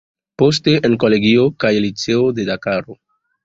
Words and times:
Poste 0.43 0.73
en 0.89 0.95
kolegio 1.03 1.45
kaj 1.67 1.75
liceo 1.87 2.27
de 2.41 2.51
Dakaro. 2.51 3.01